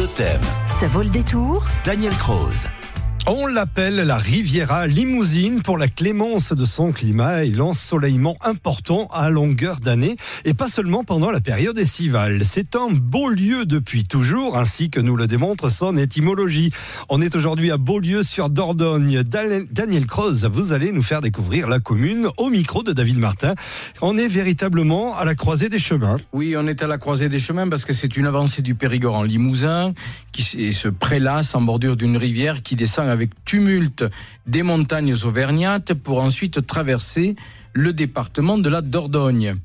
Totem. 0.00 0.40
Ça 0.80 0.86
vaut 0.86 1.02
le 1.02 1.10
détour 1.10 1.68
Daniel 1.84 2.14
Croze. 2.14 2.66
On 3.26 3.46
l'appelle 3.46 3.96
la 3.96 4.16
Riviera 4.16 4.86
Limousine 4.86 5.62
pour 5.62 5.76
la 5.76 5.88
clémence 5.88 6.52
de 6.52 6.64
son 6.64 6.90
climat 6.90 7.44
et 7.44 7.50
l'ensoleillement 7.50 8.36
important 8.42 9.08
à 9.12 9.28
longueur 9.28 9.78
d'année 9.78 10.16
et 10.44 10.54
pas 10.54 10.68
seulement 10.68 11.04
pendant 11.04 11.30
la 11.30 11.40
période 11.40 11.78
estivale. 11.78 12.44
C'est 12.44 12.74
un 12.76 12.88
beau 12.90 13.28
lieu 13.28 13.66
depuis 13.66 14.04
toujours 14.04 14.56
ainsi 14.56 14.88
que 14.88 15.00
nous 15.00 15.16
le 15.16 15.26
démontre 15.26 15.70
son 15.70 15.96
étymologie. 15.96 16.72
On 17.08 17.20
est 17.20 17.36
aujourd'hui 17.36 17.70
à 17.70 17.76
Beaulieu 17.76 18.22
sur 18.22 18.48
Dordogne. 18.48 19.22
Daniel 19.22 20.06
Croze, 20.06 20.46
vous 20.46 20.72
allez 20.72 20.90
nous 20.90 21.02
faire 21.02 21.20
découvrir 21.20 21.68
la 21.68 21.78
commune 21.78 22.28
au 22.38 22.48
micro 22.48 22.82
de 22.82 22.92
David 22.92 23.18
Martin. 23.18 23.54
On 24.00 24.16
est 24.16 24.28
véritablement 24.28 25.16
à 25.16 25.24
la 25.24 25.34
croisée 25.34 25.68
des 25.68 25.78
chemins. 25.78 26.16
Oui, 26.32 26.56
on 26.56 26.66
est 26.66 26.82
à 26.82 26.86
la 26.86 26.96
croisée 26.96 27.28
des 27.28 27.38
chemins 27.38 27.68
parce 27.68 27.84
que 27.84 27.92
c'est 27.92 28.16
une 28.16 28.26
avancée 28.26 28.62
du 28.62 28.74
Périgord 28.74 29.14
en 29.14 29.22
Limousin 29.22 29.92
qui 30.40 30.72
se 30.72 30.88
prélasse 30.88 31.54
en 31.54 31.60
bordure 31.60 31.96
d'une 31.96 32.16
rivière 32.16 32.62
qui 32.62 32.76
descend 32.76 33.08
avec 33.08 33.30
tumulte 33.44 34.04
des 34.46 34.62
montagnes 34.62 35.14
auvergnates 35.24 35.94
pour 35.94 36.20
ensuite 36.20 36.66
traverser 36.66 37.36
le 37.72 37.92
département 37.92 38.58
de 38.58 38.68
la 38.68 38.80
Dordogne. 38.80 39.56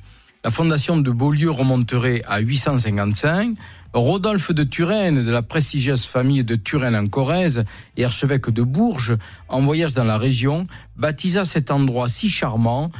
La 0.44 0.52
fondation 0.52 0.98
de 0.98 1.09
Beaulieu 1.09 1.49
remonterait 1.49 2.22
à 2.27 2.40
855. 2.40 3.55
Rodolphe 3.94 4.52
de 4.52 4.63
Turenne, 4.63 5.23
de 5.23 5.32
la 5.32 5.41
prestigieuse 5.41 6.05
famille 6.05 6.44
de 6.44 6.55
Turenne 6.55 6.96
en 6.96 7.07
Corrèze 7.07 7.63
et 7.98 8.05
archevêque 8.05 8.49
de 8.49 8.62
Bourges, 8.62 9.18
en 9.48 9.62
voyage 9.62 9.94
dans 9.94 10.04
la 10.04 10.18
région, 10.18 10.68
baptisa 10.98 11.46
cet 11.46 11.71
endroit 11.71 12.10
si 12.10 12.30
charmant 12.30 12.91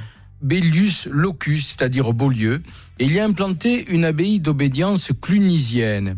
Bellius 0.41 1.07
Locus, 1.12 1.68
c'est-à-dire 1.68 2.13
Beaulieu, 2.13 2.63
et 2.99 3.05
il 3.05 3.13
y 3.13 3.20
a 3.20 3.26
implanté 3.26 3.85
une 3.90 4.05
abbaye 4.05 4.40
d'obédience 4.40 5.10
clunisienne. 5.21 6.18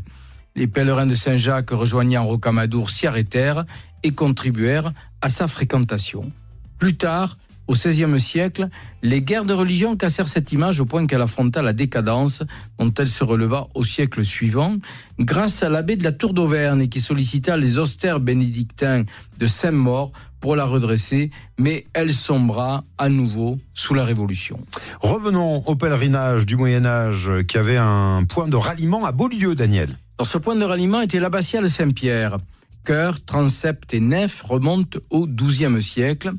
Les 0.57 0.65
pèlerins 0.65 1.05
de 1.05 1.13
Saint-Jacques 1.13 1.69
rejoignant 1.69 2.25
Rocamadour 2.25 2.89
s'y 2.89 3.05
arrêtèrent 3.05 3.63
et 4.01 4.09
contribuèrent 4.09 4.91
à 5.21 5.29
sa 5.29 5.47
fréquentation. 5.47 6.31
Plus 6.79 6.97
tard, 6.97 7.37
au 7.67 7.73
XVIe 7.73 8.19
siècle, 8.19 8.69
les 9.03 9.21
guerres 9.21 9.45
de 9.45 9.53
religion 9.53 9.95
cassèrent 9.95 10.27
cette 10.27 10.51
image 10.51 10.79
au 10.79 10.85
point 10.85 11.05
qu'elle 11.05 11.21
affronta 11.21 11.61
la 11.61 11.73
décadence 11.73 12.41
dont 12.79 12.91
elle 12.97 13.07
se 13.07 13.23
releva 13.23 13.67
au 13.75 13.83
siècle 13.83 14.25
suivant, 14.25 14.77
grâce 15.19 15.61
à 15.61 15.69
l'abbé 15.69 15.95
de 15.95 16.03
la 16.03 16.11
Tour 16.11 16.33
d'Auvergne 16.33 16.87
qui 16.87 17.01
sollicita 17.01 17.55
les 17.55 17.77
austères 17.77 18.19
bénédictins 18.19 19.03
de 19.37 19.45
Saint-Maur 19.45 20.11
pour 20.39 20.55
la 20.55 20.65
redresser, 20.65 21.29
mais 21.59 21.85
elle 21.93 22.15
sombra 22.15 22.83
à 22.97 23.09
nouveau 23.09 23.59
sous 23.75 23.93
la 23.93 24.05
Révolution. 24.05 24.59
Revenons 25.01 25.57
au 25.67 25.75
pèlerinage 25.75 26.47
du 26.47 26.55
Moyen 26.55 26.85
Âge 26.87 27.31
qui 27.47 27.59
avait 27.59 27.77
un 27.77 28.23
point 28.27 28.47
de 28.47 28.55
ralliement 28.55 29.05
à 29.05 29.11
Beaulieu, 29.11 29.53
Daniel. 29.53 29.97
Dans 30.17 30.25
ce 30.25 30.37
point 30.37 30.55
de 30.55 30.65
ralliement 30.65 31.01
était 31.01 31.19
l'abbatiale 31.19 31.69
Saint-Pierre 31.69 32.39
chœur, 32.87 33.21
transept 33.21 33.93
et 33.93 33.99
nef 33.99 34.41
remontent 34.43 34.97
au 35.09 35.27
XIIe 35.27 35.81
siècle. 35.81 36.31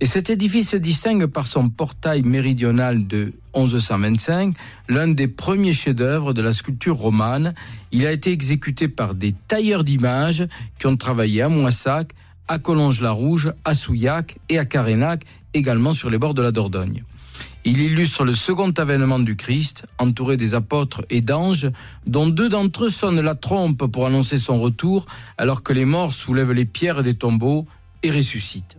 Et 0.00 0.06
cet 0.06 0.30
édifice 0.30 0.70
se 0.70 0.78
distingue 0.78 1.26
par 1.26 1.46
son 1.46 1.68
portail 1.68 2.22
méridional 2.22 3.06
de 3.06 3.34
1125, 3.54 4.56
l'un 4.88 5.08
des 5.08 5.28
premiers 5.28 5.74
chefs-d'œuvre 5.74 6.32
de 6.32 6.40
la 6.40 6.54
sculpture 6.54 6.96
romane. 6.96 7.52
Il 7.92 8.06
a 8.06 8.12
été 8.12 8.32
exécuté 8.32 8.88
par 8.88 9.14
des 9.14 9.34
tailleurs 9.46 9.84
d'images 9.84 10.48
qui 10.78 10.86
ont 10.86 10.96
travaillé 10.96 11.42
à 11.42 11.50
Moissac, 11.50 12.12
à 12.48 12.58
Collonges-la-Rouge, 12.58 13.52
à 13.66 13.74
Souillac 13.74 14.38
et 14.48 14.58
à 14.58 14.64
Carénac, 14.64 15.24
également 15.52 15.92
sur 15.92 16.08
les 16.08 16.16
bords 16.16 16.32
de 16.32 16.40
la 16.40 16.50
Dordogne. 16.50 17.04
Il 17.64 17.78
illustre 17.78 18.24
le 18.24 18.32
second 18.32 18.70
avènement 18.70 19.18
du 19.18 19.36
Christ, 19.36 19.86
entouré 19.98 20.38
des 20.38 20.54
apôtres 20.54 21.02
et 21.10 21.20
d'anges, 21.20 21.70
dont 22.06 22.26
deux 22.26 22.48
d'entre 22.48 22.86
eux 22.86 22.90
sonnent 22.90 23.20
la 23.20 23.34
trompe 23.34 23.86
pour 23.86 24.06
annoncer 24.06 24.38
son 24.38 24.60
retour, 24.60 25.04
alors 25.36 25.62
que 25.62 25.74
les 25.74 25.84
morts 25.84 26.14
soulèvent 26.14 26.52
les 26.52 26.64
pierres 26.64 27.02
des 27.02 27.14
tombeaux 27.14 27.66
et 28.02 28.10
ressuscitent. 28.10 28.78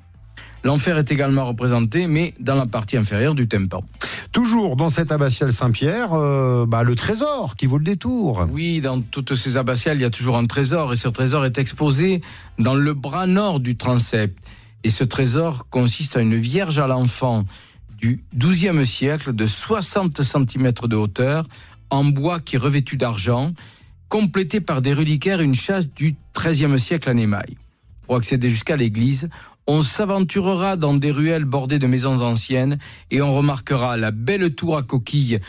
L'enfer 0.64 0.98
est 0.98 1.12
également 1.12 1.46
représenté, 1.46 2.08
mais 2.08 2.34
dans 2.40 2.56
la 2.56 2.66
partie 2.66 2.98
inférieure 2.98 3.36
du 3.36 3.48
tympan. 3.48 3.84
Toujours 4.32 4.76
dans 4.76 4.90
cette 4.90 5.12
abbatiale 5.12 5.52
Saint-Pierre, 5.52 6.14
euh, 6.14 6.66
bah, 6.68 6.84
le 6.84 6.96
trésor 6.96 7.56
qui 7.56 7.66
vaut 7.66 7.78
le 7.78 7.84
détour. 7.84 8.48
Oui, 8.52 8.80
dans 8.80 9.02
toutes 9.02 9.36
ces 9.36 9.58
abbatiales, 9.58 9.98
il 9.98 10.02
y 10.02 10.06
a 10.06 10.12
toujours 10.12 10.38
un 10.38 10.46
trésor, 10.46 10.94
et 10.94 10.96
ce 10.96 11.08
trésor 11.08 11.46
est 11.46 11.58
exposé 11.58 12.22
dans 12.60 12.76
le 12.76 12.94
bras 12.94 13.28
nord 13.28 13.60
du 13.60 13.76
transept. 13.76 14.38
Et 14.84 14.90
ce 14.90 15.04
trésor 15.04 15.68
consiste 15.70 16.18
à 16.18 16.22
une 16.22 16.36
vierge 16.36 16.80
à 16.80 16.88
l'enfant 16.88 17.46
du 18.02 18.24
XIIe 18.36 18.86
siècle 18.86 19.34
de 19.34 19.46
60 19.46 20.24
cm 20.24 20.72
de 20.88 20.96
hauteur, 20.96 21.48
en 21.92 22.04
bois 22.04 22.40
qui 22.40 22.56
est 22.56 22.60
revêtu 22.60 22.98
d'argent, 22.98 23.54
complété 24.10 24.60
par 24.60 24.82
des 24.82 24.94
reliquaires 24.94 25.40
une 25.40 25.54
chasse 25.54 25.88
du 25.88 26.16
XIIIe 26.38 26.80
siècle 26.80 27.10
en 27.10 27.18
émail. 27.18 27.58
Pour 28.02 28.16
accéder 28.16 28.50
jusqu'à 28.50 28.76
l'église, 28.76 29.30
on 29.68 29.84
s'aventurera 29.84 30.76
dans 30.76 30.96
des 30.96 31.12
ruelles 31.12 31.46
bordées 31.46 31.80
de 31.80 31.86
maisons 31.86 32.22
anciennes 32.22 32.80
et 33.12 33.22
on 33.22 33.34
remarquera 33.34 33.96
la 33.96 34.12
belle 34.12 34.54
tour 34.56 34.76
à 34.78 34.84
coquille 34.84 35.40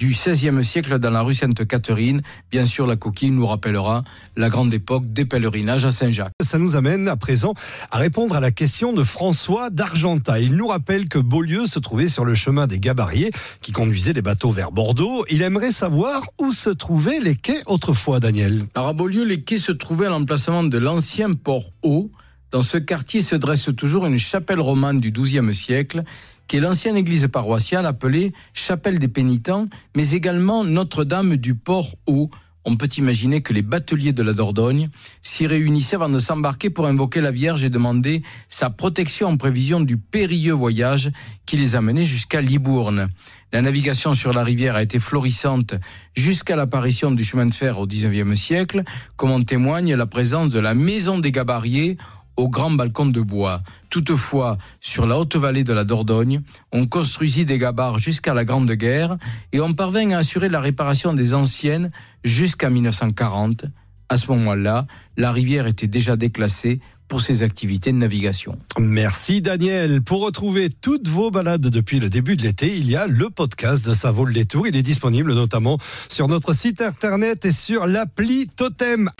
du 0.00 0.08
XVIe 0.08 0.64
siècle 0.64 0.98
dans 0.98 1.10
la 1.10 1.20
rue 1.20 1.34
Sainte-Catherine. 1.34 2.22
Bien 2.50 2.64
sûr, 2.64 2.86
la 2.86 2.96
coquille 2.96 3.30
nous 3.30 3.46
rappellera 3.46 4.02
la 4.34 4.48
grande 4.48 4.72
époque 4.72 5.12
des 5.12 5.26
pèlerinages 5.26 5.84
à 5.84 5.92
Saint-Jacques. 5.92 6.32
Ça 6.42 6.56
nous 6.56 6.74
amène 6.74 7.06
à 7.06 7.16
présent 7.16 7.52
à 7.90 7.98
répondre 7.98 8.34
à 8.34 8.40
la 8.40 8.50
question 8.50 8.94
de 8.94 9.04
François 9.04 9.68
d'Argenta. 9.68 10.40
Il 10.40 10.56
nous 10.56 10.68
rappelle 10.68 11.06
que 11.06 11.18
Beaulieu 11.18 11.66
se 11.66 11.78
trouvait 11.78 12.08
sur 12.08 12.24
le 12.24 12.34
chemin 12.34 12.66
des 12.66 12.80
Gabariers 12.80 13.30
qui 13.60 13.72
conduisait 13.72 14.14
les 14.14 14.22
bateaux 14.22 14.50
vers 14.50 14.72
Bordeaux. 14.72 15.26
Il 15.28 15.42
aimerait 15.42 15.70
savoir 15.70 16.22
où 16.40 16.50
se 16.52 16.70
trouvaient 16.70 17.20
les 17.20 17.36
quais 17.36 17.60
autrefois, 17.66 18.20
Daniel. 18.20 18.64
Alors 18.74 18.88
à 18.88 18.92
Beaulieu, 18.94 19.24
les 19.24 19.42
quais 19.42 19.58
se 19.58 19.70
trouvaient 19.70 20.06
à 20.06 20.10
l'emplacement 20.10 20.64
de 20.64 20.78
l'ancien 20.78 21.34
port 21.34 21.72
haut. 21.82 22.10
Dans 22.52 22.62
ce 22.62 22.78
quartier 22.78 23.20
se 23.20 23.36
dresse 23.36 23.68
toujours 23.76 24.06
une 24.06 24.18
chapelle 24.18 24.60
romane 24.60 24.98
du 24.98 25.12
XIIe 25.12 25.52
siècle 25.52 26.04
qui 26.50 26.56
est 26.56 26.60
l'ancienne 26.60 26.96
église 26.96 27.28
paroissiale 27.28 27.86
appelée 27.86 28.32
Chapelle 28.54 28.98
des 28.98 29.06
Pénitents, 29.06 29.68
mais 29.94 30.10
également 30.10 30.64
Notre-Dame 30.64 31.36
du 31.36 31.54
Port-Haut. 31.54 32.28
On 32.64 32.74
peut 32.74 32.88
imaginer 32.98 33.40
que 33.40 33.52
les 33.52 33.62
bateliers 33.62 34.12
de 34.12 34.24
la 34.24 34.32
Dordogne 34.32 34.88
s'y 35.22 35.46
réunissaient 35.46 35.94
avant 35.94 36.08
de 36.08 36.18
s'embarquer 36.18 36.68
pour 36.68 36.88
invoquer 36.88 37.20
la 37.20 37.30
Vierge 37.30 37.62
et 37.62 37.70
demander 37.70 38.22
sa 38.48 38.68
protection 38.68 39.28
en 39.28 39.36
prévision 39.36 39.78
du 39.78 39.96
périlleux 39.96 40.52
voyage 40.52 41.12
qui 41.46 41.56
les 41.56 41.76
amenait 41.76 42.02
jusqu'à 42.02 42.40
Libourne. 42.40 43.10
La 43.52 43.62
navigation 43.62 44.14
sur 44.14 44.32
la 44.32 44.42
rivière 44.42 44.74
a 44.74 44.82
été 44.82 44.98
florissante 44.98 45.74
jusqu'à 46.16 46.56
l'apparition 46.56 47.12
du 47.12 47.22
chemin 47.22 47.46
de 47.46 47.54
fer 47.54 47.78
au 47.78 47.86
XIXe 47.86 48.34
siècle, 48.34 48.82
comme 49.16 49.30
en 49.30 49.40
témoigne 49.40 49.94
la 49.94 50.06
présence 50.06 50.50
de 50.50 50.58
la 50.58 50.74
maison 50.74 51.20
des 51.20 51.30
Gabariers 51.30 51.96
au 52.40 52.48
grand 52.48 52.70
balcon 52.70 53.06
de 53.06 53.20
bois. 53.20 53.62
Toutefois, 53.90 54.56
sur 54.80 55.06
la 55.06 55.18
haute 55.18 55.36
vallée 55.36 55.62
de 55.62 55.72
la 55.72 55.84
Dordogne, 55.84 56.40
on 56.72 56.86
construisit 56.86 57.44
des 57.44 57.58
gabarres 57.58 57.98
jusqu'à 57.98 58.32
la 58.32 58.44
Grande 58.44 58.70
Guerre 58.72 59.18
et 59.52 59.60
on 59.60 59.72
parvint 59.72 60.10
à 60.10 60.18
assurer 60.18 60.48
la 60.48 60.60
réparation 60.60 61.12
des 61.12 61.34
anciennes 61.34 61.90
jusqu'à 62.24 62.70
1940. 62.70 63.66
À 64.08 64.16
ce 64.16 64.26
moment-là, 64.28 64.86
la 65.16 65.32
rivière 65.32 65.66
était 65.66 65.86
déjà 65.86 66.16
déclassée 66.16 66.80
pour 67.08 67.20
ses 67.20 67.42
activités 67.42 67.92
de 67.92 67.98
navigation. 67.98 68.58
Merci 68.78 69.42
Daniel. 69.42 70.00
Pour 70.00 70.22
retrouver 70.22 70.70
toutes 70.70 71.08
vos 71.08 71.30
balades 71.30 71.66
depuis 71.66 72.00
le 72.00 72.08
début 72.08 72.36
de 72.36 72.42
l'été, 72.42 72.74
il 72.74 72.88
y 72.88 72.96
a 72.96 73.06
le 73.06 73.28
podcast 73.28 73.86
de 73.86 73.92
Ça 73.92 74.12
vaut 74.12 74.24
le. 74.24 74.34
Il 74.66 74.76
est 74.76 74.82
disponible 74.82 75.34
notamment 75.34 75.76
sur 76.08 76.28
notre 76.28 76.54
site 76.54 76.80
internet 76.80 77.44
et 77.44 77.52
sur 77.52 77.86
l'appli 77.86 78.48
Totem. 78.48 79.10